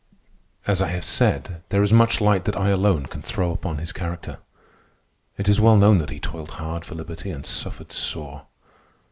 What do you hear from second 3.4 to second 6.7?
upon his character. It is well known that he toiled